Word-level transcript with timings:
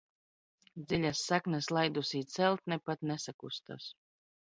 Dzi?as 0.85 1.21
saknes 1.27 1.69
laidus? 1.77 2.17
celtne 2.35 2.83
pat 2.89 3.07
nesakustas. 3.11 3.91